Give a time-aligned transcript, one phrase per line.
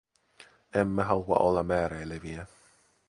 [0.73, 2.45] Emme halua olla määräileviä.